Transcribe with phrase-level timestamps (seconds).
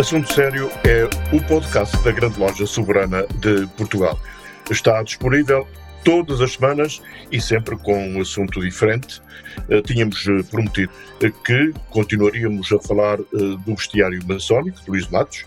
[0.00, 4.18] Assunto Sério é o podcast da Grande Loja Soberana de Portugal.
[4.70, 5.68] Está disponível
[6.02, 9.20] todas as semanas e sempre com um assunto diferente.
[9.68, 10.90] Uh, tínhamos uh, prometido
[11.22, 15.44] uh, que continuaríamos a falar do bestiário maçónico, Luís Matos,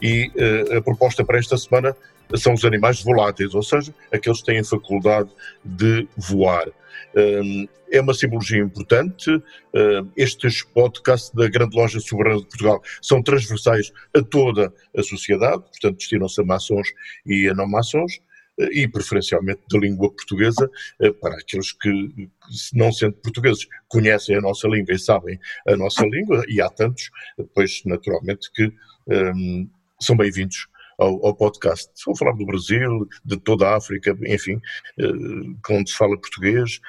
[0.00, 0.32] e
[0.74, 1.94] a proposta para esta semana
[2.36, 5.30] são os animais voláteis, ou seja, aqueles que têm a faculdade
[5.64, 6.68] de voar.
[7.16, 9.30] Um, é uma simbologia importante.
[9.30, 15.62] Uh, estes podcasts da Grande Loja Soberana de Portugal são transversais a toda a sociedade,
[15.62, 16.88] portanto, destinam-se a maçons
[17.26, 18.20] e a não maçons,
[18.60, 20.70] uh, e preferencialmente de língua portuguesa,
[21.00, 22.28] uh, para aqueles que,
[22.72, 27.10] não sendo portugueses, conhecem a nossa língua e sabem a nossa língua, e há tantos,
[27.54, 28.72] pois, naturalmente, que
[29.08, 29.68] um,
[30.00, 30.68] são bem-vindos
[31.00, 31.90] ao, ao, podcast.
[32.04, 34.60] Vou falar do Brasil, de toda a África, enfim,
[35.00, 36.80] uh, onde se fala português.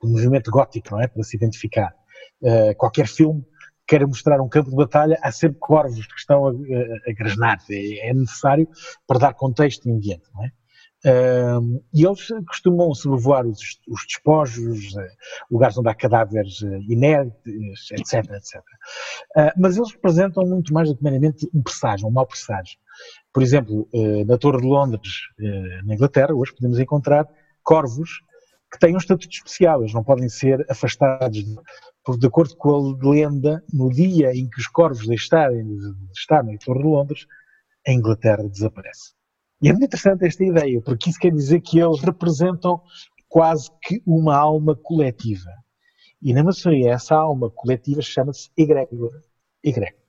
[0.00, 1.08] do movimento gótico, não é?
[1.08, 1.94] Para se identificar.
[2.40, 3.44] Uh, qualquer filme
[3.86, 7.58] queira mostrar um campo de batalha, há sempre corvos que estão a, a, a grasnar.
[7.70, 8.68] É, é, necessário
[9.06, 10.52] para dar contexto e ambiente, não é?
[11.04, 13.58] Uh, e eles costumam sobrevoar os,
[13.88, 15.00] os despojos, uh,
[15.50, 18.62] lugares onde há cadáveres uh, inertes, etc, etc.
[19.58, 22.78] mas eles representam muito mais do que meramente um presságio, um mau presságio.
[23.32, 23.88] Por exemplo,
[24.26, 25.12] na Torre de Londres,
[25.84, 27.26] na Inglaterra, hoje podemos encontrar
[27.62, 28.10] corvos
[28.70, 31.44] que têm um estatuto especial, eles não podem ser afastados,
[32.02, 36.42] porque de acordo com a lenda, no dia em que os corvos deixarem de estar
[36.42, 37.26] na Torre de Londres,
[37.86, 39.12] a Inglaterra desaparece.
[39.60, 42.80] E é muito interessante esta ideia, porque isso quer dizer que eles representam
[43.28, 45.50] quase que uma alma coletiva.
[46.20, 49.20] E na maçonaria essa alma coletiva chama-se egrégora.
[49.62, 50.01] Egrégora.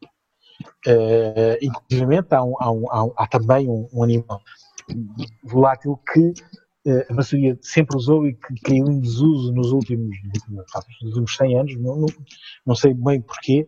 [0.87, 4.41] Uh, inclusive há, um, há, um, há, há também um, um animal
[5.43, 6.33] volátil que
[6.85, 10.17] eh, a maçonaria sempre usou e que caiu em desuso nos últimos,
[11.01, 12.07] nos últimos 100 anos, não, não,
[12.65, 13.65] não sei bem porquê,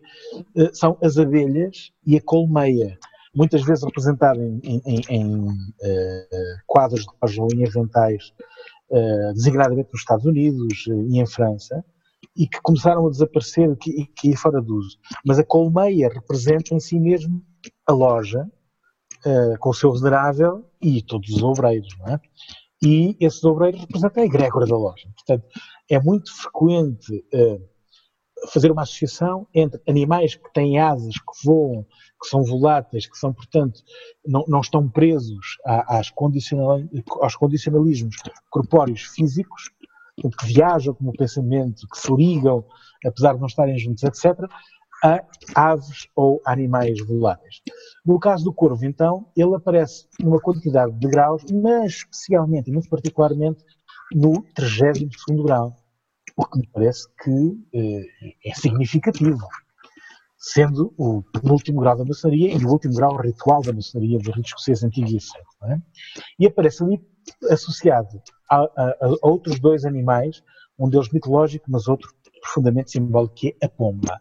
[0.54, 2.98] eh, são as abelhas e a colmeia,
[3.34, 8.32] muitas vezes representada em, em, em, em uh, quadros de aventais,
[8.90, 11.82] uh, designadamente nos Estados Unidos e em França,
[12.36, 14.98] e que começaram a desaparecer e que, que fora de uso.
[15.24, 17.42] Mas a colmeia representa em si mesmo
[17.86, 18.46] a loja,
[19.24, 22.20] uh, com o seu venerável e todos os obreiros, não é?
[22.82, 25.08] e esses obreiros representam a egrégora da loja.
[25.14, 25.46] Portanto,
[25.88, 31.86] é muito frequente uh, fazer uma associação entre animais que têm asas, que voam,
[32.20, 33.82] que são voláteis, que são, portanto,
[34.26, 36.80] não, não estão presos às condicional,
[37.20, 38.16] aos condicionalismos
[38.50, 39.70] corpóreos físicos,
[40.16, 42.64] que viajam como pensamento, que se ligam,
[43.04, 44.34] apesar de não estarem juntos, etc.,
[45.02, 45.22] a
[45.54, 47.60] aves ou animais voláteis.
[48.04, 52.88] No caso do corvo, então, ele aparece numa quantidade de graus, mas especialmente e muito
[52.88, 53.62] particularmente
[54.12, 55.76] no 32 grau,
[56.36, 59.46] o que me parece que eh, é significativo,
[60.38, 64.46] sendo o último grau da maçonaria e o último grau ritual da maçonaria do rito
[64.46, 65.18] escocês antigo e.
[65.64, 65.78] É?
[66.38, 67.00] E aparece ali
[67.50, 70.42] associado a, a, a outros dois animais,
[70.78, 72.10] um deles mitológico, mas outro
[72.40, 74.20] profundamente simbólico, que é a pomba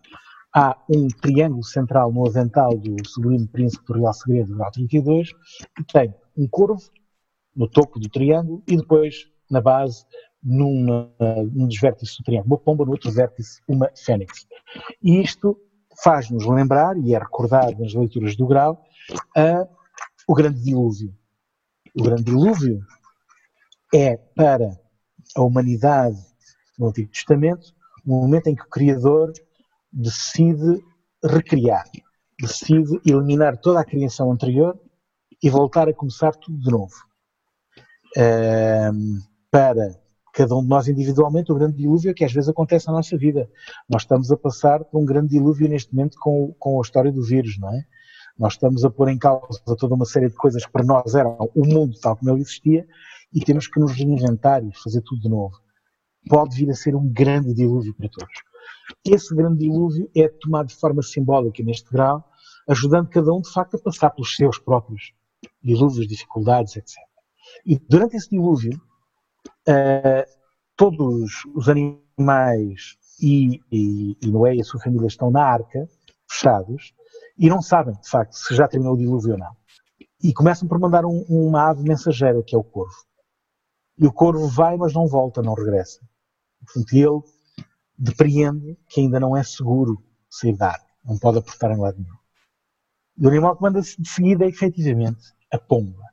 [0.55, 5.33] há um triângulo central no avental do sublime príncipe do Real Segredo, do grau 32,
[5.75, 6.81] que tem um corvo
[7.53, 10.05] no topo do triângulo e depois, na base,
[10.41, 11.09] num
[11.67, 14.47] dos vértices do triângulo uma pomba, no outro vértice uma fênix.
[15.03, 15.59] E isto
[16.01, 18.81] faz-nos lembrar, e é recordado nas leituras do grau,
[19.35, 19.67] a,
[20.25, 21.13] o grande dilúvio.
[21.97, 22.81] O grande dilúvio
[23.95, 24.77] é para
[25.37, 26.17] a humanidade
[26.77, 27.73] no Antigo Testamento
[28.05, 29.31] o momento em que o Criador
[29.91, 30.83] decide
[31.23, 31.85] recriar,
[32.39, 34.77] decide eliminar toda a criação anterior
[35.41, 36.93] e voltar a começar tudo de novo.
[38.17, 39.19] Um,
[39.49, 39.97] para
[40.33, 43.49] cada um de nós individualmente, o grande dilúvio que às vezes acontece na nossa vida.
[43.89, 47.23] Nós estamos a passar por um grande dilúvio neste momento com, com a história do
[47.23, 47.81] vírus, não é?
[48.37, 51.49] Nós estamos a pôr em causa toda uma série de coisas que para nós eram
[51.55, 52.85] o mundo tal como ele existia
[53.35, 55.59] e temos que nos reinventar e fazer tudo de novo.
[56.29, 58.33] Pode vir a ser um grande dilúvio para todos.
[59.05, 62.23] Esse grande dilúvio é tomado de forma simbólica neste grau,
[62.67, 65.13] ajudando cada um de facto a passar pelos seus próprios
[65.61, 66.95] dilúvios, dificuldades, etc.
[67.65, 68.79] E durante esse dilúvio,
[69.67, 70.25] uh,
[70.75, 75.87] todos os animais e, e, e Noé e a sua família estão na arca,
[76.27, 76.93] fechados,
[77.37, 79.55] e não sabem, de facto, se já terminou o dilúvio ou não.
[80.23, 82.95] E começam por mandar um, uma ave mensageira, que é o corvo.
[83.97, 86.01] E o corvo vai, mas não volta, não regressa.
[86.65, 87.21] Portanto, ele
[87.97, 92.17] depreende que ainda não é seguro sair da não pode aportar em lado nenhum.
[93.17, 95.21] E o animal que manda-se de seguida é, efetivamente,
[95.51, 96.03] a pomba.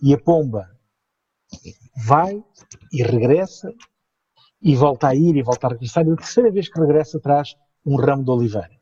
[0.00, 0.70] E a pomba
[2.06, 2.42] vai
[2.92, 3.74] e regressa
[4.62, 6.06] e volta a ir e volta a regressar.
[6.06, 7.54] E a terceira vez que regressa traz
[7.84, 8.80] um ramo de oliveira.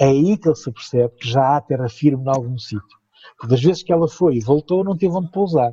[0.00, 2.98] É aí que ele se percebe que já há terra firme em algum sítio.
[3.36, 5.72] Porque das vezes que ela foi e voltou, não teve onde pousar.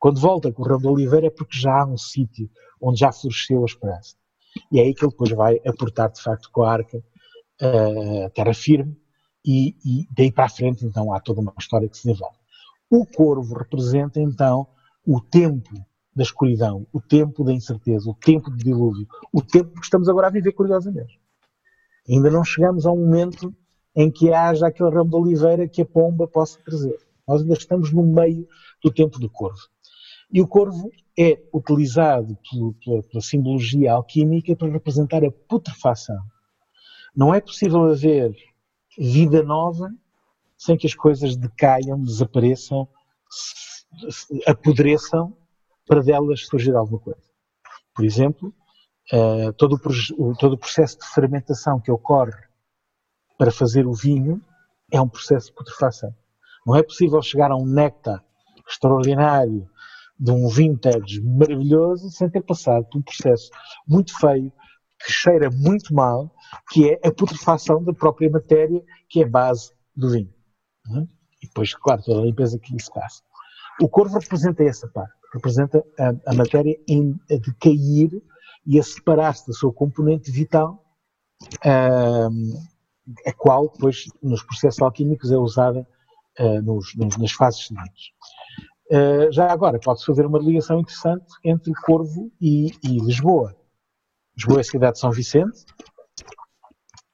[0.00, 2.50] Quando volta com o ramo de oliveira é porque já há um sítio
[2.80, 4.16] onde já floresceu a esperança.
[4.72, 8.54] E é aí que ele depois vai aportar, de facto, com a arca uh, terra
[8.54, 8.96] firme
[9.44, 12.38] e, e daí para a frente, então, há toda uma história que se desenvolve.
[12.90, 14.66] O corvo representa, então,
[15.06, 15.70] o tempo
[16.16, 20.28] da escuridão, o tempo da incerteza, o tempo do dilúvio, o tempo que estamos agora
[20.28, 21.20] a viver curiosamente.
[22.08, 23.54] Ainda não chegamos a um momento
[23.94, 26.96] em que haja aquele ramo de oliveira que a pomba possa trazer.
[27.28, 28.48] Nós ainda estamos no meio
[28.82, 29.60] do tempo do corvo.
[30.32, 32.38] E o corvo é utilizado
[32.84, 36.18] pela, pela simbologia alquímica para representar a putrefação.
[37.14, 38.34] Não é possível haver
[38.96, 39.90] vida nova
[40.56, 42.88] sem que as coisas decaiam, desapareçam,
[44.46, 45.36] apodreçam
[45.86, 47.30] para delas surgir alguma coisa.
[47.94, 48.54] Por exemplo,
[49.12, 49.80] uh, todo,
[50.18, 52.32] o, todo o processo de fermentação que ocorre
[53.36, 54.40] para fazer o vinho
[54.92, 56.14] é um processo de putrefação.
[56.66, 58.22] Não é possível chegar a um néctar
[58.68, 59.68] extraordinário
[60.20, 63.50] de um vintage maravilhoso sem ter passado por um processo
[63.88, 64.52] muito feio,
[65.02, 66.30] que cheira muito mal,
[66.70, 70.32] que é a putrefação da própria matéria, que é base do vinho.
[70.94, 71.00] É?
[71.42, 73.22] E depois, claro, toda a limpeza que isso passa.
[73.80, 78.10] O corvo representa essa parte, representa a, a matéria em, a decair
[78.66, 80.84] e a separar-se da sua componente vital,
[81.64, 85.86] a qual depois nos processos alquímicos é usada
[86.38, 88.12] uh, nos, nos, nas fases seguintes.
[88.90, 93.56] Uh, já agora, pode-se fazer uma ligação interessante entre Corvo e, e Lisboa.
[94.36, 95.64] Lisboa é a cidade de São Vicente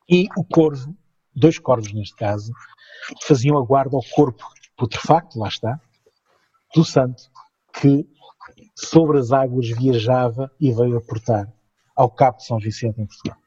[0.08, 0.96] e o Corvo,
[1.34, 2.50] dois corvos neste caso,
[3.26, 4.42] faziam a guarda ao corpo
[4.76, 5.78] putrefacto, lá está,
[6.74, 7.24] do santo,
[7.80, 8.08] que
[8.74, 11.52] sobre as águas viajava e veio aportar
[11.94, 13.38] ao Cabo de São Vicente em Portugal.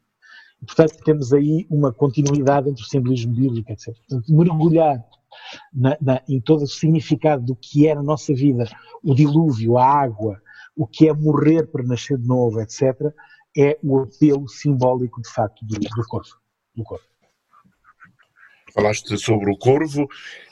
[0.65, 3.95] Portanto, temos aí uma continuidade entre o simbolismo bíblico, etc.
[3.95, 5.03] Portanto, mergulhar
[5.73, 8.65] na, na, em todo o significado do que é na nossa vida
[9.03, 10.41] o dilúvio, a água,
[10.75, 13.13] o que é morrer para nascer de novo, etc.,
[13.57, 16.39] é o apelo simbólico, de facto, do, do corpo.
[16.75, 17.09] Do corpo.
[18.73, 20.07] Falaste sobre o corvo,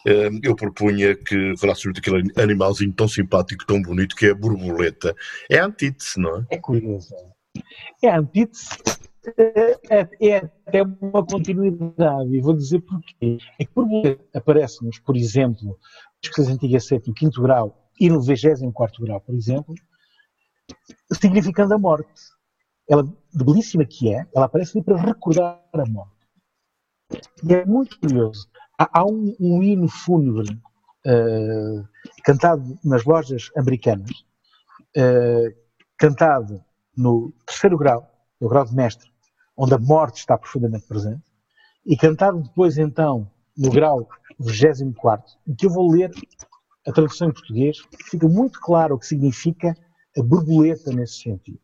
[0.06, 4.36] eh, eu propunha que falasses sobre aquele animalzinho tão simpático, tão bonito, que é a
[4.36, 5.16] borboleta.
[5.50, 6.46] É a antítese, não é?
[6.50, 7.14] É curioso.
[8.04, 8.70] É a antítese,
[9.38, 13.38] é, é até uma continuidade, e vou dizer porquê.
[13.60, 15.78] É que borboleta aparece-nos, por exemplo,
[16.24, 19.74] nas coisas antigas 7 no 5 grau e no 24 grau, por exemplo,
[21.14, 22.22] significando a morte.
[22.90, 26.16] Ela, de belíssima que é, ela aparece ali para recordar a morte.
[27.44, 28.48] E é muito curioso.
[28.80, 30.54] Há, há um, um, hino fúnebre
[31.06, 31.88] uh,
[32.24, 34.10] cantado nas lojas americanas,
[34.96, 35.54] uh,
[35.98, 36.64] cantado
[36.96, 39.10] no terceiro grau, no grau de mestre,
[39.58, 41.24] onde a morte está profundamente presente,
[41.86, 44.08] e cantado depois então no grau
[44.40, 46.12] 24, em que eu vou ler
[46.88, 47.78] a tradução em português,
[48.10, 49.76] fica muito claro o que significa
[50.18, 51.60] a borboleta nesse sentido.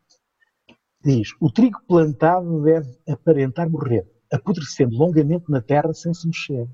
[1.03, 6.67] Diz: O trigo plantado deve aparentar morrer, apodrecendo longamente na terra sem se mexer,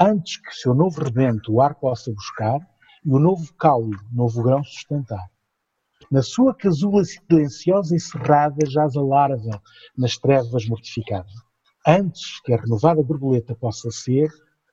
[0.00, 2.58] antes que seu novo rebento o ar possa buscar
[3.04, 5.30] e o novo caule, novo grão sustentar.
[6.10, 9.62] Na sua casula silenciosa e cerrada jaz a larva
[9.94, 11.28] nas trevas mortificada.
[11.86, 14.30] Antes que a renovada borboleta possa ser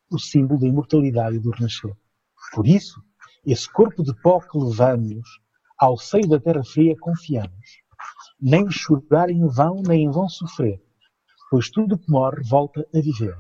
[0.10, 1.94] o símbolo da imortalidade e do renascer.
[2.54, 3.04] Por isso,
[3.46, 5.27] esse corpo de pó que levamos
[5.77, 7.82] ao seio da terra fria confiamos.
[8.39, 10.82] Nem chorar em vão, nem em vão sofrer,
[11.50, 13.38] pois tudo que morre volta a viver.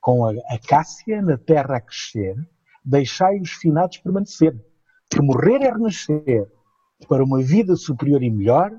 [0.00, 2.36] Com a acácia na terra a crescer,
[2.84, 4.54] deixai os finados permanecer,
[5.10, 6.50] que morrer é renascer,
[7.08, 8.72] para uma vida superior e melhor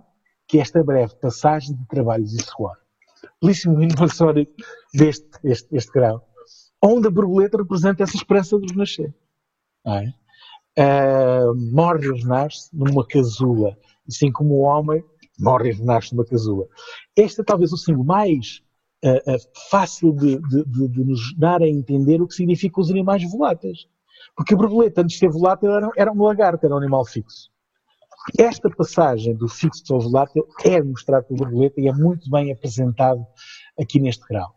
[0.47, 2.77] que esta breve passagem de trabalhos e suor.
[3.41, 4.51] Belíssimo hino maçónico
[4.93, 6.27] deste este, este grau,
[6.83, 9.13] onde a borboleta representa essa esperança de renascer.
[9.85, 10.13] É?
[10.77, 15.03] Uh, morre e renasce numa casula, assim como o homem
[15.39, 16.67] morre e renasce numa casula.
[17.15, 18.61] Este é talvez o símbolo mais
[19.03, 22.89] uh, uh, fácil de, de, de, de, nos dar a entender o que significa os
[22.89, 23.87] animais voláteis.
[24.35, 27.50] Porque a borboleta, antes de ser volátil, era, era um lagarto, era um animal fixo.
[28.37, 33.25] Esta passagem do fixo ao volátil é mostrada pela borboleta e é muito bem apresentado
[33.79, 34.53] aqui neste grau.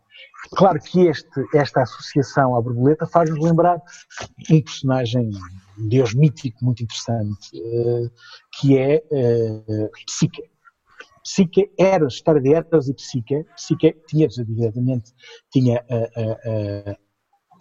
[0.51, 3.81] Claro que este, esta associação à borboleta faz-nos lembrar
[4.51, 5.31] um personagem,
[5.79, 8.11] um deus mítico muito interessante, uh,
[8.53, 10.43] que é uh, Psique.
[11.23, 13.43] Psique era história de Eros e Psique.
[13.55, 15.11] Psique tinha, evidentemente,
[15.51, 15.83] tinha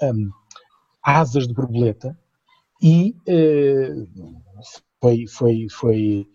[0.03, 0.31] um,
[1.03, 2.15] asas de borboleta
[2.83, 3.17] e
[5.05, 6.27] foi, foi, foi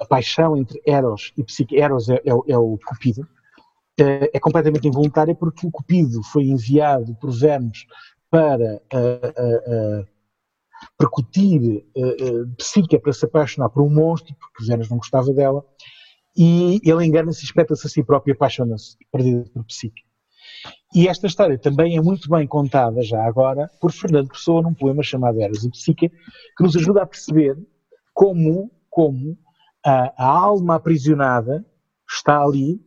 [0.00, 1.76] a paixão entre Eros e Psique.
[1.76, 3.28] Eros é, é, é o Cupido,
[4.00, 7.86] é, é completamente involuntária porque o Cupido foi enviado por Vênus
[8.30, 10.06] para uh, uh, uh,
[10.98, 11.86] percutir
[12.56, 15.64] Psique para se apaixonar por um monstro, porque Vênus não gostava dela,
[16.36, 20.02] e ele engana-se espeta-se a si próprio e apaixona-se, perdido por Psique.
[20.94, 25.02] E esta história também é muito bem contada já agora por Fernando Pessoa num poema
[25.02, 27.56] chamado Eros e Psique, que nos ajuda a perceber
[28.14, 29.36] como, como
[29.84, 31.64] a, a alma aprisionada
[32.08, 32.80] está ali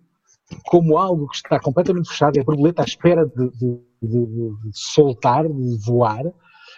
[0.65, 5.47] como algo que está completamente fechado, é borboleta à espera de, de, de, de, soltar,
[5.47, 6.23] de voar,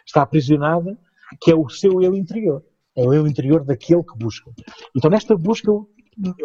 [0.06, 0.98] está aprisionada,
[1.42, 2.64] que é o seu eu interior.
[2.96, 4.52] É o eu interior daquele que busca.
[4.96, 5.72] Então, nesta busca,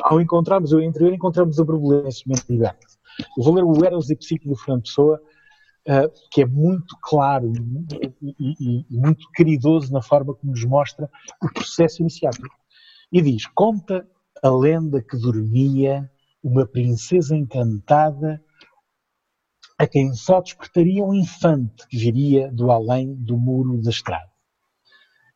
[0.03, 2.45] ao encontrarmos o eu interior, encontramos a borboleta nesse.
[3.39, 5.21] Eu vou ler o Eros e Psique do Fernando Pessoa,
[5.89, 7.53] uh, que é muito claro
[8.23, 11.11] e, e, e, muito caridoso na forma como nos mostra
[11.43, 12.55] o processo iniciático.
[13.13, 14.07] E diz: Conta
[14.43, 16.11] a lenda que dormia
[16.43, 18.43] uma princesa encantada
[19.79, 24.31] a quem só despertaria um infante que viria do além do muro da estrada.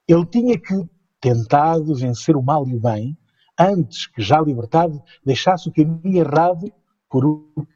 [0.07, 0.75] Ele tinha que,
[1.21, 3.19] tentado vencer o mal e o bem,
[3.59, 6.73] antes que já libertado, deixasse o caminho errado
[7.11, 7.67] por o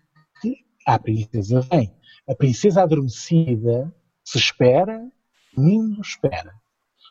[0.40, 0.54] que
[0.86, 1.92] a princesa vem.
[2.28, 5.10] A princesa adormecida se espera,
[5.58, 6.54] lindo espera.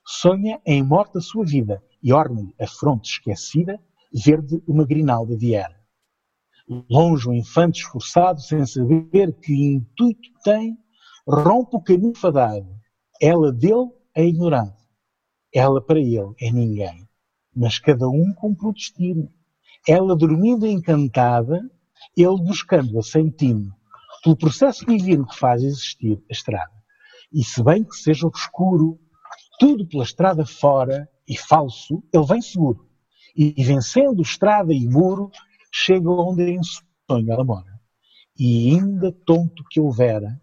[0.07, 3.77] Sonha em morte a sua vida e orna a fronte esquecida,
[4.13, 5.77] verde uma grinalda de era.
[6.89, 10.77] Longe o infante esforçado, sem saber que intuito tem,
[11.27, 12.73] rompe o caminho fadado.
[13.21, 14.77] Ela dele é ignorado.
[15.53, 17.05] Ela para ele é ninguém.
[17.53, 19.29] Mas cada um cumpre o destino.
[19.85, 21.59] Ela dormindo encantada,
[22.15, 23.75] ele buscando-a sem tino
[24.23, 26.71] pelo processo divino que faz existir a estrada.
[27.33, 28.99] E se bem que seja obscuro,
[29.59, 32.87] tudo pela estrada fora e falso, ele vem seguro.
[33.35, 35.31] E, vencendo estrada e muro,
[35.71, 36.59] chega onde em
[37.09, 37.79] sonho ela mora.
[38.37, 40.41] E ainda tonto que houvera,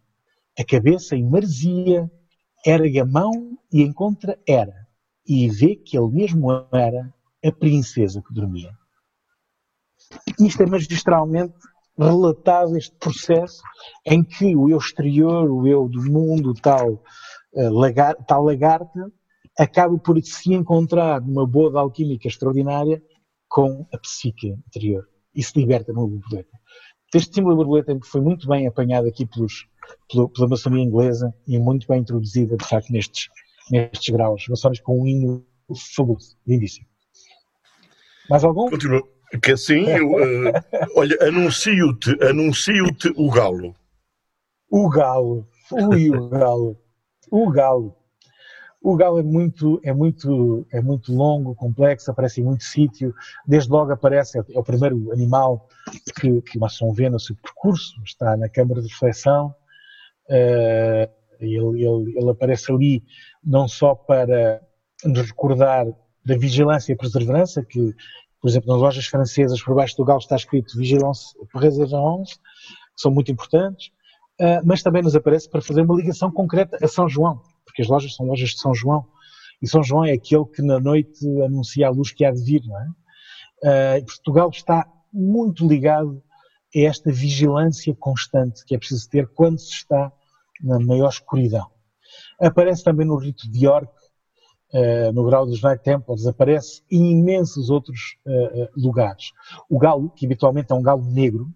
[0.59, 2.11] a cabeça em maresia,
[2.65, 4.87] ergue a mão e encontra Era,
[5.27, 8.71] e vê que ele mesmo era a princesa que dormia.
[10.41, 11.55] Isto é magistralmente
[11.99, 13.63] relatado este processo
[14.07, 16.93] em que o eu exterior, o eu do mundo, tal,
[17.53, 19.13] uh, lagar, tal lagarta,
[19.59, 23.03] acaba por se encontrar numa boa alquímica extraordinária
[23.49, 26.57] com a psique interior e se liberta numa borboleta.
[27.15, 29.67] Este símbolo da borboleta foi muito bem apanhado aqui pelos,
[30.11, 33.29] pela, pela maçonaria inglesa e muito bem introduzida, de facto, nestes,
[33.71, 35.47] nestes graus maçónicos com um hino
[35.97, 36.87] fabuloso, lindíssimo.
[38.29, 38.69] Mais algum?
[38.69, 39.18] Continua.
[39.43, 40.53] Que assim, uh,
[40.97, 43.75] olha, anuncio-te, anuncio-te o galo.
[44.71, 46.77] O galo, ui, o galo,
[47.31, 47.95] o galo.
[48.81, 53.13] O galo é muito, é muito, é muito longo, complexo, aparece em muito sítio.
[53.47, 55.69] Desde logo aparece, é o primeiro animal
[56.19, 59.55] que, que maçom vê no seu percurso, está na câmara de reflexão.
[60.31, 63.03] Uh, ele, ele, ele aparece ali
[63.45, 64.63] não só para
[65.05, 65.87] nos recordar
[66.25, 67.95] da vigilância e perseverança que
[68.41, 73.11] por exemplo, nas lojas francesas, por baixo do galo está escrito Vigilance Préservance, que são
[73.11, 73.89] muito importantes,
[74.41, 77.89] uh, mas também nos aparece para fazer uma ligação concreta a São João, porque as
[77.89, 79.05] lojas são lojas de São João,
[79.61, 82.63] E São João é aquele que na noite anuncia a luz que há de vir,
[82.65, 84.01] não é?
[84.01, 86.23] Uh, Portugal está muito ligado
[86.75, 90.13] a esta vigilância constante que é preciso ter quando se está
[90.61, 91.67] na maior escuridão.
[92.41, 93.93] Aparece também no rito de York,
[94.73, 99.33] uh, no grau dos Night Templars, aparece em imensos outros uh, lugares.
[99.69, 101.49] O galo, que habitualmente é um galo negro,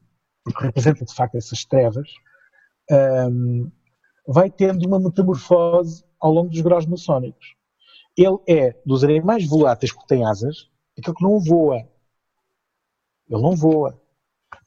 [0.45, 2.09] porque representa de facto essas trevas,
[3.31, 3.71] um,
[4.27, 7.55] vai tendo uma metamorfose ao longo dos graus maçónicos.
[8.17, 11.77] Ele é dos animais voláteis que têm asas, aquele que não voa.
[13.29, 14.01] Ele não voa.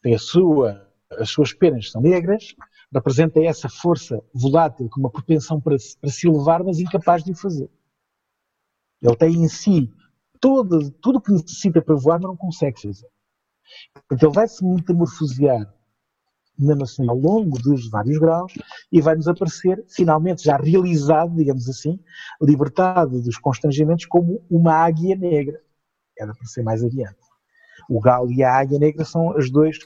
[0.01, 2.55] Tem sua, as suas penas são negras,
[2.93, 7.35] representa essa força volátil com uma propensão para, para se elevar, mas incapaz de o
[7.35, 7.69] fazer.
[9.01, 9.91] Ele tem em si
[10.39, 13.07] todo, tudo o que necessita para voar, mas não consegue fazer.
[13.93, 15.73] Portanto, ele vai se metamorfosear
[16.57, 18.53] na maçonaria ao longo dos vários graus
[18.91, 21.99] e vai-nos aparecer, finalmente, já realizado, digamos assim,
[22.41, 25.61] libertado dos constrangimentos, como uma águia negra.
[26.17, 27.17] Era para ser mais adiante.
[27.89, 29.77] O galo e a águia negra são dois,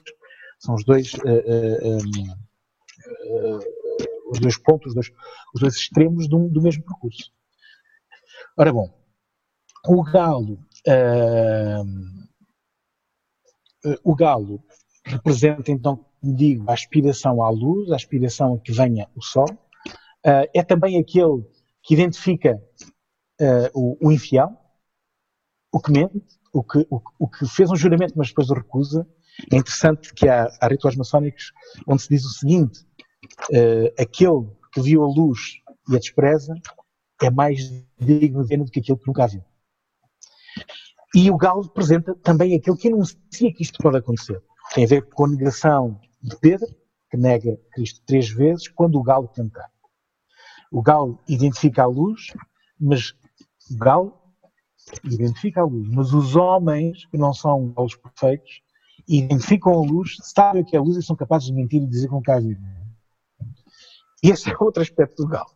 [0.59, 1.97] são os dois, uh, uh,
[3.35, 3.59] uh,
[4.31, 5.11] os dois pontos, os dois,
[5.55, 7.31] os dois extremos do, do, mesmo percurso.
[8.55, 8.93] Ora bom,
[9.97, 10.59] o galo,
[14.03, 14.63] o galo
[15.05, 19.47] representa então digo, a aspiração à luz, a aspiração a que venha o sol.
[20.25, 21.43] Uh, é também aquele
[21.81, 22.61] que identifica
[23.41, 24.49] uh, o, o, infiel,
[25.71, 26.21] o que mente,
[26.53, 29.07] o que, o, o, que fez um juramento, mas depois o recusa.
[29.51, 31.53] É interessante que há, há rituais maçónicos
[31.87, 32.81] onde se diz o seguinte:
[33.51, 36.53] uh, aquele que viu a luz e a despreza
[37.21, 39.43] é mais digno de do que aquele que nunca viu.
[41.15, 44.41] E o galo representa também aquele que anuncia que isto pode acontecer.
[44.73, 46.67] Tem a ver com a negação de Pedro,
[47.09, 49.69] que nega Cristo três vezes, quando o galo cantar.
[50.71, 52.27] O galo identifica a luz,
[52.79, 53.15] mas
[53.71, 54.19] o galo
[55.03, 58.61] identifica a luz, mas os homens que não são galos perfeitos
[59.07, 61.87] identificam a luz, sabem o que é a luz e são capazes de mentir e
[61.87, 62.39] dizer com cá.
[62.39, 65.49] E esse é outro aspecto do galo.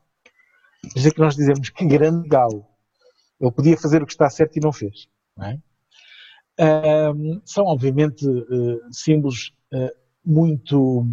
[0.82, 2.66] Quer dizer que nós dizemos que grande galo.
[3.40, 5.08] Ele podia fazer o que está certo e não fez.
[5.40, 5.58] É?
[7.46, 9.90] são, obviamente, uh, símbolos uh,
[10.24, 11.06] muito.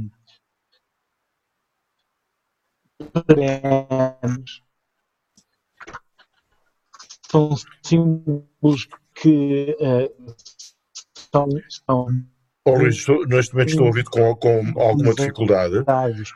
[7.31, 10.35] São símbolos que uh,
[11.33, 12.09] são, são
[12.67, 15.83] Oh, Luís, neste momento estou a ouvir com, com alguma dificuldade.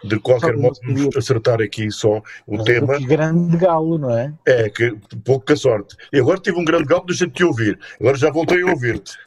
[0.05, 2.97] De qualquer modo, vamos acertar aqui só o Mas tema.
[2.97, 4.33] Que grande galo, não é?
[4.47, 5.95] É, que pouca sorte.
[6.11, 7.79] E agora tive um grande galo, deixa-te te ouvir.
[8.01, 9.19] Agora já voltei a ouvir-te.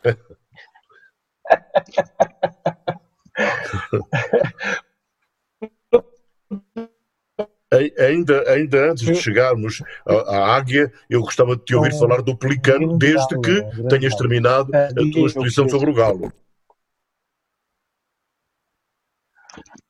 [8.00, 12.36] ainda, ainda antes de chegarmos à, à, águia, eu gostava de te ouvir falar do
[12.36, 16.34] pelicano, desde que tenhas terminado a tua exposição sobre o galo.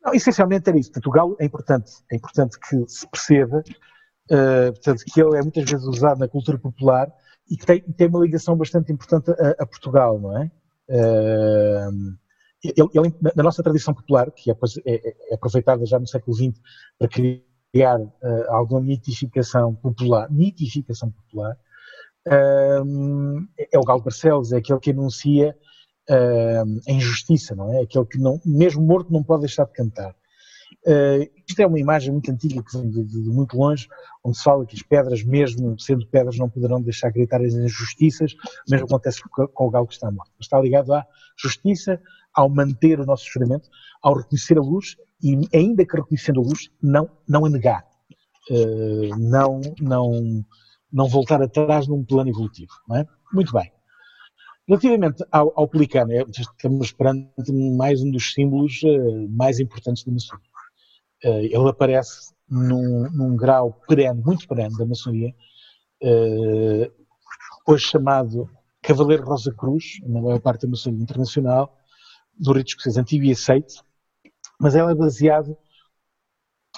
[0.08, 0.92] Não, essencialmente era isso.
[1.12, 1.92] Galo é importante.
[2.10, 3.62] É importante que se perceba
[4.32, 7.12] uh, portanto, que ele é muitas vezes usado na cultura popular
[7.50, 10.52] e que tem, tem uma ligação bastante importante a, a Portugal, não é?
[10.90, 12.18] Uh,
[12.64, 16.60] ele, ele, na nossa tradição popular, que é, é, é, aproveitada já no século XX
[16.98, 18.12] para criar uh,
[18.50, 21.58] alguma mitificação popular, mitificação popular,
[22.28, 25.56] uh, é o Galo Barcelos, é aquele que anuncia
[26.10, 27.82] uh, a injustiça, não é?
[27.82, 30.16] Aquele que não, mesmo morto não pode deixar de cantar.
[30.86, 33.88] Uh, isto é uma imagem muito antiga, que vem de, de, de, muito longe,
[34.24, 38.36] onde se fala que as pedras, mesmo sendo pedras, não poderão deixar gritar as injustiças,
[38.70, 40.32] mesmo acontece com, com o galo que está morto.
[40.40, 41.06] Está ligado à
[41.38, 42.00] justiça,
[42.34, 43.70] ao manter o nosso juramento,
[44.02, 47.86] ao reconhecer a luz e, ainda que reconhecendo a luz, não, não a negar,
[48.52, 50.46] uh, não, não,
[50.92, 52.72] não voltar atrás num plano evolutivo.
[52.94, 53.06] É?
[53.34, 53.72] Muito bem.
[54.68, 60.12] Relativamente ao, ao pelicano, é, estamos perante mais um dos símbolos uh, mais importantes da
[60.12, 60.50] maçonaria.
[61.24, 65.34] Uh, ele aparece num, num, grau perene, muito perene da maçonaria,
[66.04, 66.92] uh,
[67.66, 68.50] hoje chamado
[68.82, 71.74] Cavaleiro Rosa Cruz, na maior parte da maçonaria internacional,
[72.38, 73.76] do rito escocês antigo e aceito,
[74.60, 75.58] mas ela é baseado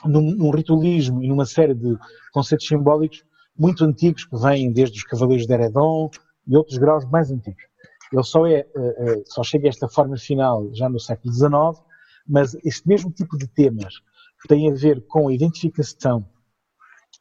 [0.05, 1.97] num, num, ritualismo e numa série de
[2.31, 3.23] conceitos simbólicos
[3.57, 6.11] muito antigos que vêm desde os Cavaleiros de Eredon
[6.47, 7.68] e outros graus mais antigos.
[8.11, 11.85] Ele só, é, uh, uh, só chega a esta forma final já no século XIX,
[12.27, 13.95] mas este mesmo tipo de temas
[14.41, 16.25] que têm a ver com a identificação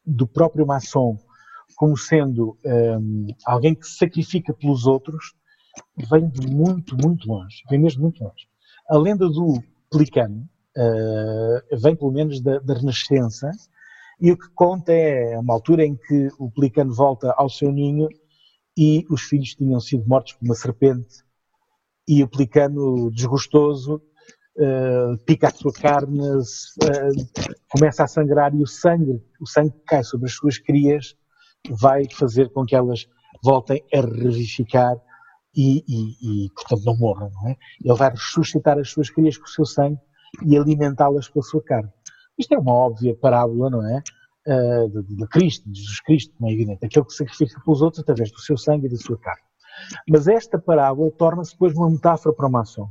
[0.05, 1.17] do próprio maçom
[1.79, 5.33] como sendo um, alguém que se sacrifica pelos outros,
[6.09, 7.63] vem de muito, muito longe.
[7.69, 8.49] Vem mesmo muito longe.
[8.89, 10.45] A lenda do pelicano
[10.77, 13.49] uh, vem pelo menos da, da Renascença
[14.19, 18.09] E o que conta é uma altura em que o pelicano volta ao seu ninho
[18.77, 21.23] e os filhos tinham sido mortos por uma serpente
[22.07, 24.01] e o pelicano desgostoso
[24.57, 29.85] uh, pica a sua carne, uh, começa a sangrar e o sangue, o sangue que
[29.85, 31.15] cai sobre as suas crias
[31.69, 33.05] vai fazer com que elas
[33.43, 34.95] voltem a revivificar
[35.55, 37.57] e, e, e, portanto, não morram, não é?
[37.83, 39.99] Ele vai ressuscitar as suas crias com o seu sangue
[40.45, 41.91] e alimentá-las com a sua carne.
[42.37, 44.01] Isto é uma óbvia parábola, não é?
[44.47, 48.01] Uh, de, de, Cristo, de Jesus Cristo, como é evidente, aquele que sacrifica pelos outros
[48.01, 49.43] através do seu sangue e da sua carne.
[50.07, 52.89] Mas esta parábola torna-se depois uma metáfora para o maçom.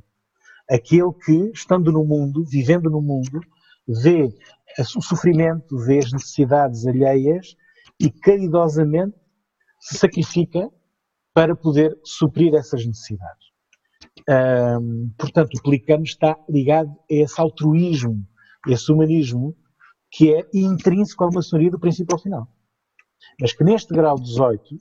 [0.70, 3.40] Aquele que, estando no mundo, vivendo no mundo,
[3.86, 4.28] vê
[4.78, 7.56] o sofrimento, vê as necessidades alheias
[7.98, 9.16] e caridosamente
[9.80, 10.70] se sacrifica
[11.32, 13.48] para poder suprir essas necessidades.
[14.28, 18.26] Um, portanto, o pelicano está ligado a esse altruísmo,
[18.66, 19.56] esse humanismo
[20.10, 22.48] que é intrínseco à maçonaria do princípio ao final.
[23.40, 24.78] Mas que neste grau 18,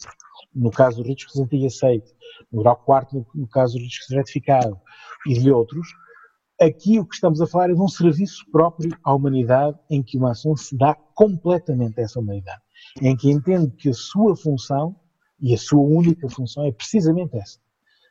[0.56, 2.12] no caso do risco antigo e aceite,
[2.52, 4.80] no grau 4, no, caso do risco retificado
[5.28, 5.88] e de outros,
[6.60, 10.18] aqui o que estamos a falar é de um serviço próprio à humanidade em que
[10.18, 12.62] o maçom se dá completamente a essa humanidade,
[13.02, 14.96] em que entende que a sua função
[15.40, 17.60] e a sua única função é precisamente essa.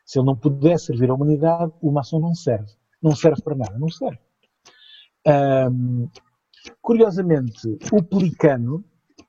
[0.05, 2.71] Se ele não puder servir à humanidade, o maçom não serve.
[3.03, 4.19] Não serve para nada, não serve.
[5.27, 6.09] Um,
[6.83, 8.85] curiosamente, o pelicano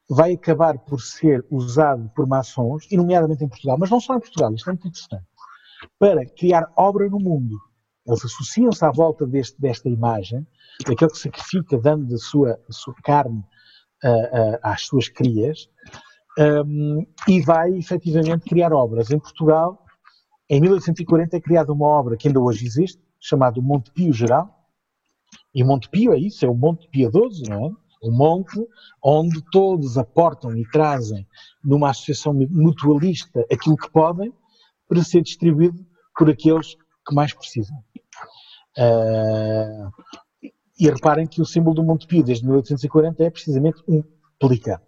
[0.10, 4.20] vai acabar por ser usado por maçons, e nomeadamente em Portugal, mas não só em
[4.20, 5.26] Portugal, isto é muito interessante,
[6.00, 7.58] para criar obra no mundo.
[8.06, 10.48] Eles associam-se à volta deste, desta imagem,
[10.86, 13.44] daquele que sacrifica dando a sua, a sua carne
[14.62, 15.70] às suas crias,
[16.38, 19.10] um, e vai efetivamente criar obras.
[19.10, 19.84] Em Portugal,
[20.50, 24.57] em 1840 é criada uma obra que ainda hoje existe, chamada Monte Pio Geral,
[25.58, 27.72] e Monte Pio é isso, é o Monte Piedoso, não é?
[28.00, 28.64] O monte
[29.04, 31.28] onde todos aportam e trazem
[31.64, 34.32] numa associação mutualista aquilo que podem
[34.88, 35.84] para ser distribuído
[36.16, 37.76] por aqueles que mais precisam.
[38.78, 39.90] Uh,
[40.80, 44.04] e reparem que o símbolo do Monte Pio desde 1840 é precisamente um
[44.40, 44.84] pelicano.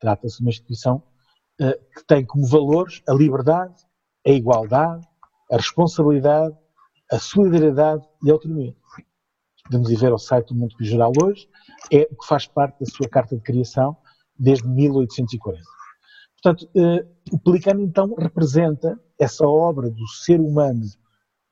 [0.00, 1.04] Trata-se de uma instituição
[1.60, 3.76] uh, que tem como valores a liberdade,
[4.26, 5.06] a igualdade,
[5.52, 6.56] a responsabilidade,
[7.12, 8.74] a solidariedade e a autonomia.
[9.64, 11.48] Podemos ir ver ao site do Mundo Geral hoje,
[11.92, 13.96] é o que faz parte da sua carta de criação
[14.38, 15.62] desde 1840.
[16.42, 20.86] Portanto, uh, o Pelicano então representa essa obra do ser humano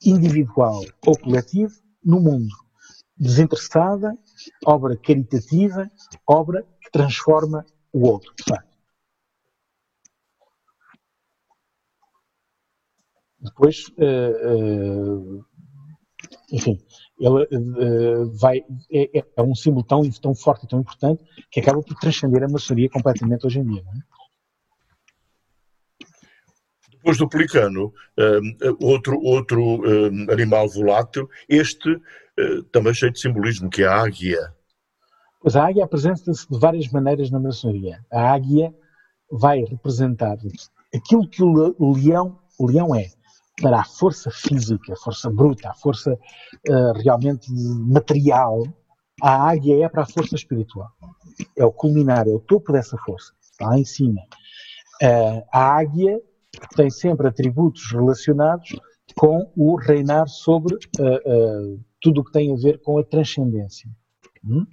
[0.02, 2.54] individual ou coletivo no mundo,
[3.16, 4.16] desinteressada,
[4.64, 5.90] obra caritativa,
[6.26, 8.32] obra que transforma o outro.
[13.40, 15.44] Depois, uh, uh,
[16.50, 16.78] enfim,
[17.18, 21.82] ele uh, vai, é, é, um símbolo tão, tão forte e tão importante que acaba
[21.82, 23.82] por transcender a maçonaria completamente hoje em dia.
[23.82, 24.18] É?
[26.92, 27.92] Depois do pelicano,
[28.82, 29.80] outro, outro
[30.30, 31.96] animal volátil, este
[32.72, 34.52] também cheio de simbolismo, que é a águia.
[35.40, 38.04] Pois a águia apresenta-se de várias maneiras na maçonaria.
[38.12, 38.74] A águia
[39.30, 40.36] vai representar
[40.94, 43.10] aquilo que o leão, o leão é,
[43.60, 48.62] para a força física, a força bruta, a força uh, realmente material,
[49.22, 50.88] a águia é para a força espiritual.
[51.56, 54.20] É o culminar, é o topo dessa força, está lá em cima.
[55.02, 56.20] Uh, a águia
[56.76, 58.76] tem sempre atributos relacionados
[59.16, 63.90] com o reinar sobre uh, tudo o que tem a ver com a transcendência.
[64.44, 64.64] Hum?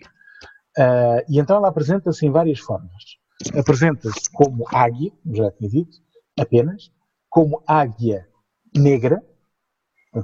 [1.30, 3.17] E então ela apresenta-se em várias formas.
[3.58, 5.98] Apresenta-se como águia, já tinha dito,
[6.38, 6.91] apenas,
[7.30, 8.28] como águia
[8.76, 9.24] negra,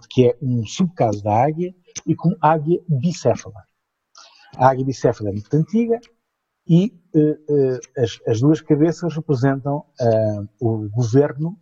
[0.10, 1.74] que é um subcaso da águia,
[2.06, 3.64] e como águia bicéfala.
[4.56, 6.00] A águia bicéfala é muito antiga
[6.68, 9.86] e uh, uh, as, as, duas cabeças representam
[10.60, 11.58] o governo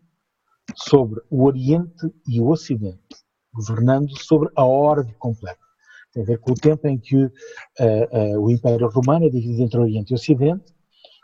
[0.75, 3.15] sobre o Oriente e o Ocidente,
[3.53, 5.69] governando sobre a ordem completa
[6.13, 7.31] tem a ver com o tempo em que uh,
[7.79, 10.73] uh, o Império Romano é dividido entre Oriente e Ocidente,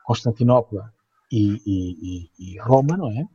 [0.06, 0.93] Constantinopla
[1.32, 3.25] e, e, e, Roma, não é?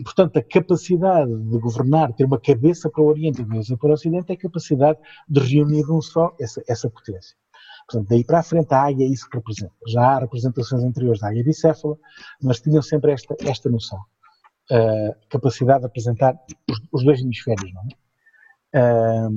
[0.00, 3.76] E, portanto, a capacidade de governar, ter uma cabeça para o Oriente e uma cabeça
[3.76, 7.36] para o Ocidente, é a capacidade de reunir num só essa, essa potência.
[7.86, 9.74] Portanto, daí para a frente, a águia é isso que representa.
[9.86, 11.98] Já há representações anteriores da águia bicéfala,
[12.42, 13.98] mas tinham sempre esta, esta noção.
[14.70, 16.34] Uh, capacidade de apresentar
[16.70, 19.28] os, os dois hemisférios, não é?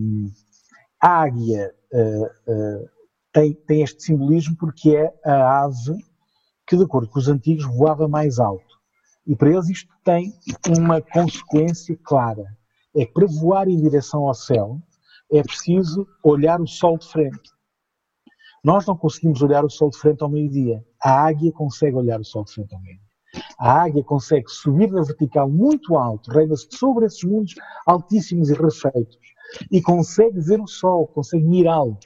[1.01, 2.89] A águia uh, uh,
[3.33, 5.97] tem, tem este simbolismo porque é a ave
[6.65, 8.72] que, de acordo com os antigos, voava mais alto.
[9.25, 10.33] E para eles isto tem
[10.77, 12.45] uma consequência clara.
[12.95, 14.79] É que para voar em direção ao céu
[15.31, 17.51] é preciso olhar o sol de frente.
[18.63, 20.83] Nós não conseguimos olhar o sol de frente ao meio-dia.
[21.03, 23.03] A águia consegue olhar o sol de frente ao meio-dia.
[23.57, 27.55] A águia consegue subir na vertical muito alto, reina-se sobre esses mundos
[27.85, 29.17] altíssimos e refeitos,
[29.71, 31.97] e consegue ver o sol, consegue mirá-lo.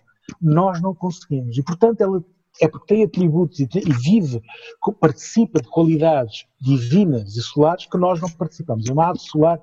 [0.41, 1.58] Nós não conseguimos.
[1.58, 2.23] E, portanto, ela
[2.62, 3.67] é porque tem atributos e,
[4.04, 4.41] vive,
[5.00, 8.89] participa de qualidades divinas e solares que nós não participamos.
[8.89, 9.60] É uma ave solar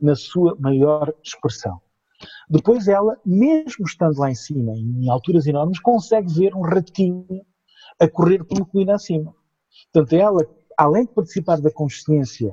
[0.00, 1.80] na sua maior expressão.
[2.48, 7.26] Depois ela, mesmo estando lá em cima, em alturas enormes, consegue ver um ratinho
[8.00, 9.34] a correr pelo colina acima.
[9.92, 12.52] Portanto, ela, além de participar da consciência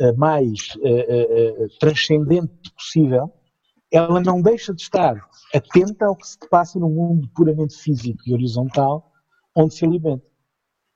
[0.00, 3.32] uh, mais uh, uh, transcendente possível,
[3.92, 5.16] ela não deixa de estar
[5.52, 9.09] atenta ao que se passa no mundo puramente físico e horizontal,
[9.54, 10.24] onde se alimenta.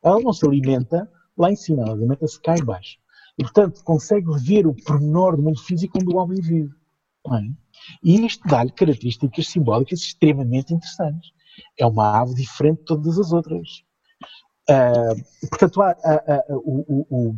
[0.02, 2.98] Ela não se alimenta lá em cima, ela alimenta-se cá em baixo.
[3.38, 6.72] E, portanto, consegue ver o pormenor do mundo físico onde o homem vive.
[7.26, 7.40] É?
[8.02, 11.32] E isto dá-lhe características simbólicas extremamente interessantes.
[11.78, 13.82] É uma ave diferente de todas as outras.
[14.68, 15.96] Uh, portanto, a,
[16.50, 17.36] o, o,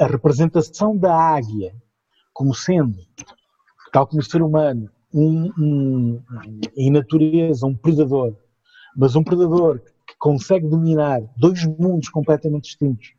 [0.00, 1.74] a, representação da águia
[2.32, 2.98] como sendo,
[3.92, 6.22] tal como o ser humano, um, um,
[6.76, 8.36] em natureza, um predador,
[8.96, 13.12] mas um predador que consegue dominar dois mundos completamente distintos,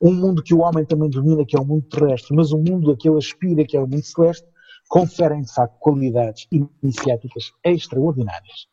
[0.00, 2.90] um mundo que o homem também domina, que é o mundo terrestre, mas um mundo
[2.90, 4.46] a que ele aspira, que é o mundo celeste,
[4.88, 6.48] conferem de facto qualidades
[6.82, 8.66] iniciáticas extraordinárias.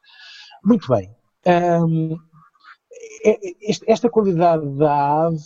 [0.64, 1.14] Muito bem.
[1.46, 2.18] Um,
[3.86, 5.38] esta qualidade da ave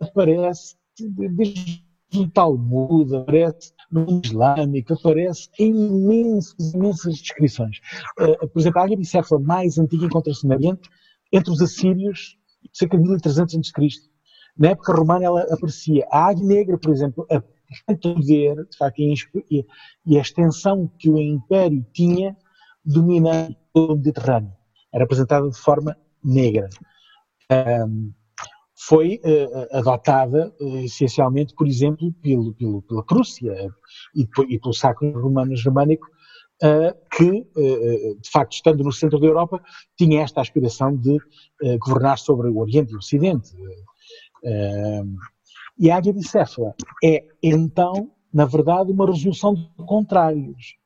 [0.00, 7.78] aparece desde o Talmud, aparece no Islâmico, aparece em imensas, imensas descrições.
[8.18, 8.98] Uh, por exemplo, a águia
[9.40, 10.88] mais antiga encontra-se no Oriente
[11.32, 12.36] entre os assírios,
[12.72, 13.88] cerca de 1300 a.C.
[14.56, 16.06] Na época romana ela aparecia.
[16.10, 17.26] A águia negra, por exemplo,
[18.24, 19.00] ver, de facto,
[20.06, 22.36] e a extensão que o Império tinha
[22.84, 24.52] dominando o Mediterrâneo.
[24.92, 26.68] Era apresentada de forma negra.
[27.86, 28.12] Um,
[28.86, 33.52] foi uh, adotada uh, essencialmente, por exemplo, pelo, pelo, pela Prússia
[34.14, 36.06] e, e pelo Sacro Romano Germânico,
[36.62, 37.46] uh, que,
[38.20, 39.60] de facto, estando no centro da Europa,
[39.96, 41.18] tinha esta aspiração de
[41.80, 43.50] governar sobre o Oriente e o Ocidente.
[45.78, 50.76] E a águia bicéfala é, então, na verdade, uma resolução de contrários.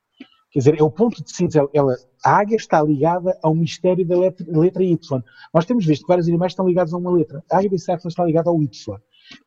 [0.53, 1.67] Quer dizer, é o ponto de síntese.
[1.73, 5.23] Ela, a águia está ligada ao mistério da letra, letra, Y.
[5.51, 7.43] Nós temos visto que vários animais estão ligados a uma letra.
[7.51, 8.69] A águia bicéfala está ligada ao Y,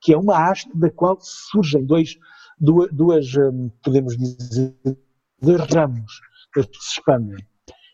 [0.01, 2.19] que é uma haste da qual surgem dois,
[2.59, 4.75] duas, duas hum, podemos dizer,
[5.41, 6.21] dois ramos
[6.53, 7.47] que se expandem.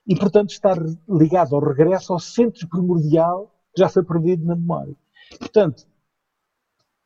[0.06, 0.74] E, portanto, está
[1.06, 4.96] ligado ao regresso ao centro primordial que já foi perdido na memória.
[5.38, 5.86] Portanto,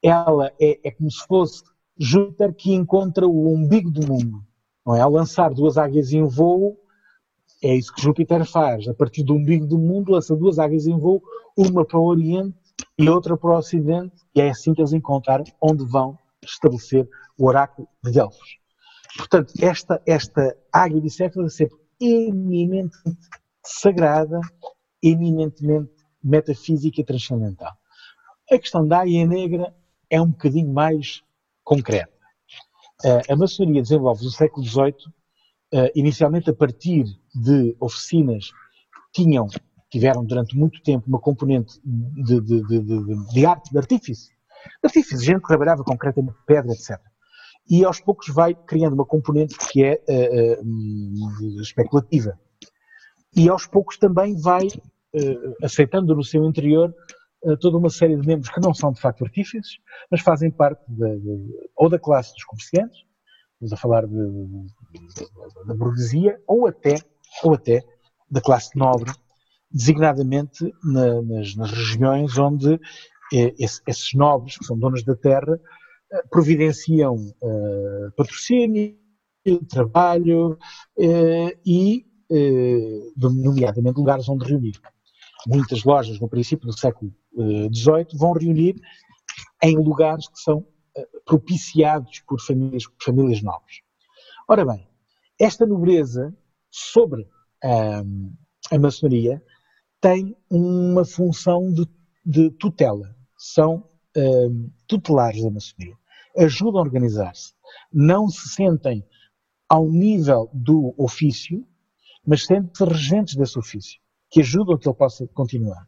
[0.01, 1.65] ela é, é como se fosse
[1.99, 4.45] Júpiter que encontra o umbigo do mundo.
[4.87, 5.01] Não é?
[5.01, 6.79] Ao lançar duas águias em voo,
[7.63, 8.87] é isso que Júpiter faz.
[8.87, 11.21] A partir do umbigo do mundo, lança duas águias em voo,
[11.57, 12.57] uma para o Oriente
[12.97, 17.47] e outra para o Ocidente, e é assim que eles encontraram onde vão estabelecer o
[17.47, 18.59] oráculo de Delfos.
[19.17, 23.19] Portanto, esta, esta águia bicéfala é sempre eminentemente
[23.65, 24.39] sagrada,
[25.03, 25.91] eminentemente
[26.23, 27.73] metafísica e transcendental.
[28.51, 29.75] A questão da águia negra
[30.09, 31.23] é um bocadinho mais
[31.65, 32.16] concreta.
[33.05, 34.95] Uh, a maçonaria desenvolve no século XVIII,
[35.75, 37.05] uh, inicialmente a partir
[37.35, 38.51] de oficinas
[39.13, 39.47] que tinham,
[39.91, 44.31] tiveram durante muito tempo uma componente de, de, de, de arte, de artífice.
[44.83, 46.99] Artífice, gente que trabalhava concretamente pedra, etc.
[47.69, 52.39] E aos poucos vai criando uma componente que é uh, especulativa.
[53.37, 54.67] E aos poucos também vai
[55.63, 56.95] aceitando no seu interior
[57.61, 59.79] toda uma série de membros que não são de facto artífices,
[60.11, 63.01] mas fazem parte de, de, ou da classe dos comerciantes,
[63.55, 64.07] estamos a falar
[65.67, 66.97] da burguesia, ou até,
[67.43, 67.83] ou até
[68.31, 69.13] da classe nobre,
[69.71, 72.75] designadamente na, nas, nas, regiões onde
[73.33, 75.61] eh, esse, esses nobres, que são donos da terra,
[76.13, 78.97] eh, providenciam eh, patrocínio,
[79.69, 80.59] trabalho
[80.99, 84.81] eh, e, eh, nomeadamente, lugares onde reunir.
[85.47, 87.13] Muitas lojas, no princípio do século
[87.71, 88.77] 18 vão reunir
[89.63, 93.81] em lugares que são eh, propiciados por famílias, famílias nobres.
[94.49, 94.89] Ora bem,
[95.39, 96.35] esta nobreza
[96.71, 97.29] sobre
[97.65, 98.33] um,
[98.71, 99.43] a maçonaria
[100.01, 101.87] tem uma função de,
[102.25, 103.15] de tutela.
[103.37, 105.97] São um, tutelares da maçonaria.
[106.39, 107.55] Ajudam a organizar-se.
[107.93, 109.05] Não se sentem
[109.69, 111.67] ao nível do ofício,
[112.27, 115.86] mas sentem-se regentes desse ofício, que ajudam a que ele possa continuar.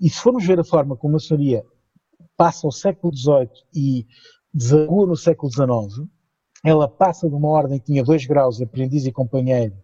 [0.00, 1.64] E se formos ver a forma como a maçonaria
[2.36, 4.06] passa o século XVIII e
[4.54, 6.08] desagua no século XIX,
[6.64, 9.76] ela passa de uma ordem que tinha dois graus, aprendiz e companheiro,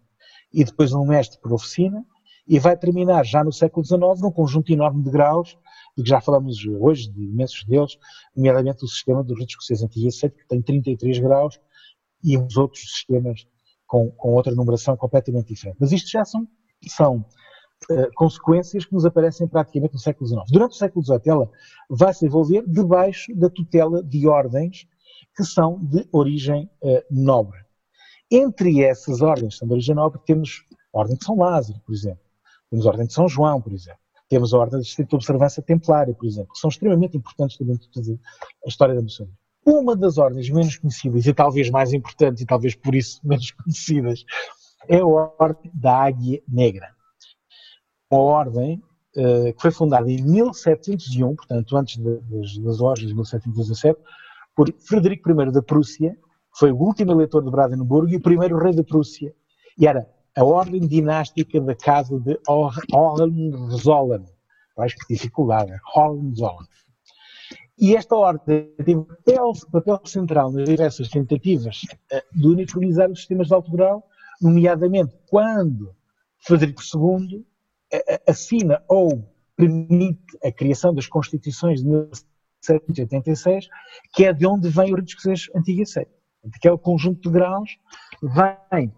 [0.53, 2.05] e depois um mestre por oficina,
[2.47, 5.57] e vai terminar já no século XIX num conjunto enorme de graus,
[5.97, 7.97] de que já falamos hoje, de imensos deles,
[8.35, 11.59] nomeadamente o sistema do Rito Escocês Antigo e que tem 33 graus,
[12.23, 13.47] e os outros sistemas
[13.87, 15.77] com, com outra numeração completamente diferente.
[15.79, 16.47] Mas isto já são,
[16.87, 17.25] são
[17.89, 20.43] uh, consequências que nos aparecem praticamente no século XIX.
[20.51, 21.49] Durante o século XVIII, ela
[21.89, 24.87] vai se envolver debaixo da tutela de ordens
[25.35, 27.59] que são de origem uh, nobre.
[28.31, 31.93] Entre essas ordens que são de origem nobre, temos a Ordem de São Lázaro, por
[31.93, 32.23] exemplo.
[32.69, 33.99] Temos a Ordem de São João, por exemplo.
[34.27, 38.17] Temos a Ordem de Estrita Observância Templária, por exemplo, que são extremamente importantes dentro da
[38.67, 39.37] história da maçonaria.
[39.65, 44.23] Uma das ordens menos conhecidas, e talvez mais importantes, e talvez por isso menos conhecidas,
[44.87, 46.94] é a Ordem da Águia Negra.
[48.11, 48.81] Uma ordem
[49.17, 53.99] uh, que foi fundada em 1701, portanto, antes de, das, das ordens de 1717,
[54.55, 58.57] por Frederico I da Prússia, que foi o último eleitor de Brandenburgo e o primeiro
[58.57, 59.33] rei da Prússia.
[59.77, 64.25] E era a ordem dinástica da casa de Hohenzollern.
[64.77, 66.67] Mais que dificuldade, Hohenzollern.
[67.77, 73.47] E esta ordem teve papel, papel central nas diversas tentativas eh, de uniformizar os sistemas
[73.47, 74.07] de alto grau,
[74.41, 75.93] nomeadamente quando
[76.39, 77.45] Frederico II
[78.27, 79.23] assina ou
[79.55, 83.67] permite a criação das Constituições de 1786,
[84.13, 86.11] que é de onde vem o rito escocês antigo e sério.
[86.53, 87.69] Aquele conjunto de graus
[88.21, 88.93] vem,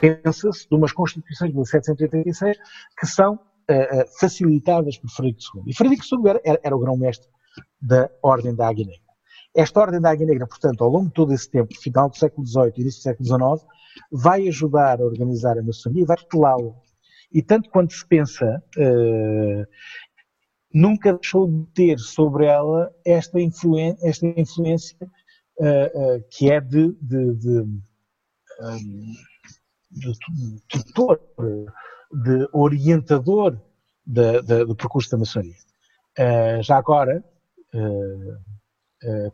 [0.00, 2.56] pensa-se, de umas Constituições de 1786
[2.98, 5.62] que são uh, facilitadas por Frederico II.
[5.66, 7.28] E Frederico II era, era, era o grão-mestre
[7.80, 9.04] da Ordem da Águia Negra.
[9.54, 12.46] Esta Ordem da Águia Negra, portanto, ao longo de todo esse tempo, final do século
[12.46, 13.70] XVIII e início do século XIX,
[14.10, 16.74] vai ajudar a organizar a maçonaria e vai tutelá-la.
[17.34, 19.66] E tanto quanto se pensa, uh,
[20.72, 24.96] nunca deixou de ter sobre ela esta, influen esta influência
[25.58, 27.64] uh, uh, que é de, de, de,
[29.90, 30.12] de,
[30.68, 31.20] tutor,
[32.12, 33.60] de orientador
[34.06, 35.56] do percurso da maçonaria.
[36.62, 37.24] já agora,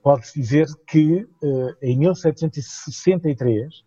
[0.03, 1.29] Pode-se dizer que
[1.83, 3.85] em 1763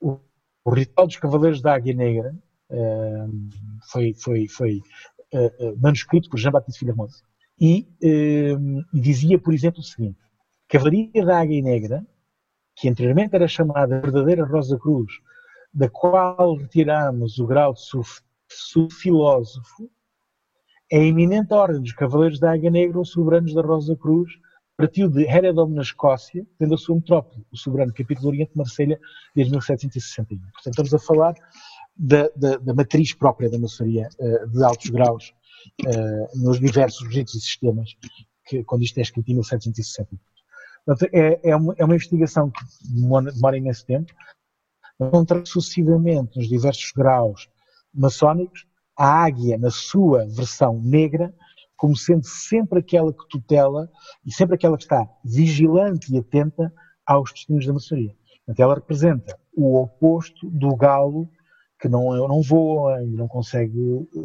[0.00, 0.18] o,
[0.64, 2.34] o, ritual dos Cavaleiros da Águia Negra
[3.90, 4.80] foi, foi, foi
[5.80, 7.22] manuscrito por Jean-Baptiste Filharmosa
[7.60, 7.86] e,
[8.92, 10.18] dizia, por exemplo, o seguinte:
[10.68, 12.06] Cavalaria da Águia Negra,
[12.76, 15.12] que anteriormente era chamada Verdadeira Rosa Cruz,
[15.72, 17.80] da qual retiramos o grau de
[18.48, 19.90] subfilósofo,
[20.92, 24.30] a eminente ordem dos Cavaleiros da Águia Negra, os soberanos da Rosa Cruz,
[24.76, 29.00] partiu de Heredom, na Escócia, tendo a sua metrópole, o soberano capítulo Oriente de Marselha,
[29.34, 30.38] desde 1761.
[30.38, 31.34] Portanto, estamos a falar
[31.96, 35.34] da, da, da matriz própria da maçonaria uh, de altos graus
[35.82, 37.96] uh, nos diversos ritos e sistemas,
[38.44, 40.10] que, quando isto é escrito em 1760.
[40.84, 44.12] Portanto, é, é, uma, é uma investigação que demora, imenso tempo,
[45.00, 47.48] encontrar sucessivamente nos diversos graus
[47.92, 51.34] maçónicos a águia na sua versão negra
[51.76, 53.90] como sendo sempre aquela que tutela
[54.24, 56.72] e sempre aquela que está vigilante e atenta
[57.04, 58.16] aos destinos da maçonaria.
[58.46, 61.28] Portanto, ela representa o oposto do galo
[61.86, 63.78] que não, não voa e não consegue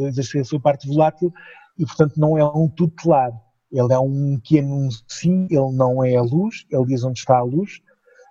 [0.08, 1.32] exercer a sua parte volátil
[1.78, 3.32] e, portanto, não é um tutelar.
[3.72, 7.44] Ele é um que anuncia, ele não é a luz, ele diz onde está a
[7.44, 7.80] luz,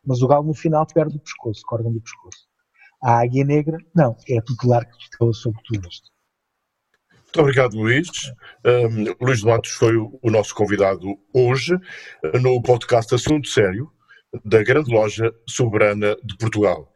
[0.05, 2.49] mas o galo no final perde o pescoço, corda do pescoço.
[3.03, 6.11] A águia negra, não, é a tutelar que tutela sobre tudo isto.
[7.13, 8.09] Muito obrigado, Luís.
[8.67, 11.79] Um, Luís de Matos foi o, o nosso convidado hoje
[12.43, 13.91] no podcast Assunto Sério
[14.45, 16.93] da Grande Loja Soberana de Portugal.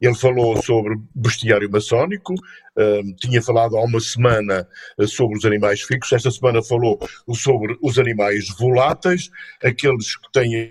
[0.00, 2.34] Ele falou sobre bestiário maçónico,
[2.76, 6.98] um, tinha falado há uma semana eh, sobre os animais fixos, esta semana falou
[7.32, 9.30] sobre os animais voláteis,
[9.62, 10.68] aqueles que têm a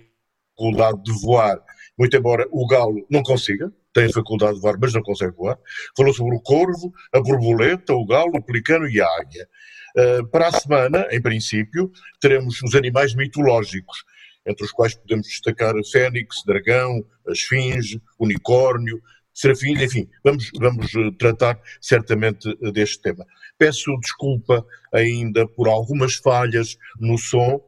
[0.55, 1.59] faculdade de voar,
[1.97, 5.57] muito embora o galo não consiga, tem a faculdade de voar, mas não consegue voar.
[5.95, 9.47] Falou sobre o corvo, a borboleta, o galo, o pelicano e a águia.
[9.95, 14.03] Uh, para a semana, em princípio, teremos os animais mitológicos,
[14.45, 19.01] entre os quais podemos destacar a fênix, dragão, a esfinge, unicórnio,
[19.34, 23.26] serafim, enfim, vamos, vamos eh, tratar certamente eh, deste tema.
[23.57, 27.59] Peço desculpa ainda por algumas falhas no som,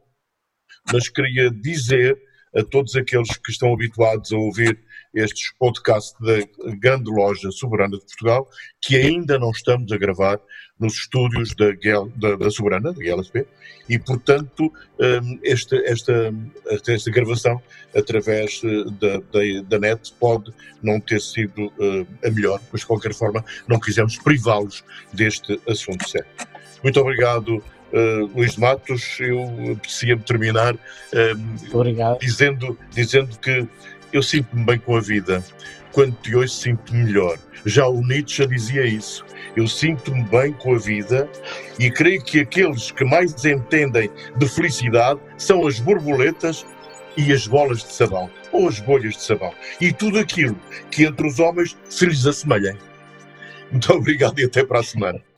[0.92, 2.16] mas queria dizer
[2.54, 4.78] a todos aqueles que estão habituados a ouvir
[5.16, 6.38] estes podcasts da
[6.76, 8.48] grande loja soberana de Portugal,
[8.80, 10.38] que ainda não estamos a gravar
[10.78, 11.70] nos estúdios da,
[12.16, 13.46] da, da Soberana, da GLSP,
[13.88, 16.34] e portanto hum, esta, esta,
[16.86, 17.60] esta gravação
[17.94, 20.52] através eh, da, da, da, net pode
[20.82, 26.08] não ter sido uh, a melhor, mas de qualquer forma não quisemos privá-los deste assunto
[26.08, 26.28] sério.
[26.82, 27.62] Muito obrigado.
[27.92, 33.66] Uh, Luís Matos, eu aprecia terminar uh, dizendo, dizendo que
[34.16, 35.44] eu sinto-me bem com a vida
[35.92, 37.38] quando te ouço sinto-me melhor.
[37.64, 39.24] Já o Nietzsche dizia isso.
[39.56, 41.28] Eu sinto-me bem com a vida
[41.78, 46.66] e creio que aqueles que mais entendem de felicidade são as borboletas
[47.16, 50.58] e as bolas de sabão, ou as bolhas de sabão, e tudo aquilo
[50.90, 52.76] que entre os homens se lhes assemelhem.
[53.70, 55.35] Muito obrigado e até para a semana.